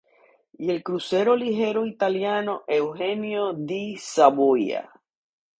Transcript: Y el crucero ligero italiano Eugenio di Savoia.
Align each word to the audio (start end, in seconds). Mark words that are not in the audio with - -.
Y 0.57 0.71
el 0.71 0.81
crucero 0.81 1.35
ligero 1.35 1.85
italiano 1.85 2.63
Eugenio 2.67 3.53
di 3.53 3.97
Savoia. 3.99 4.91